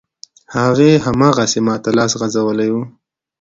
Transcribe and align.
هغې، 0.55 0.91
هماغسې 1.05 1.59
ماته 1.67 1.89
لاس 1.97 2.11
غځولی 2.19 2.69
و. 2.73 2.75